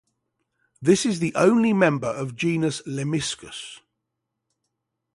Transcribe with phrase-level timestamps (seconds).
[0.81, 3.81] This is the only member of genus Lemmiscus.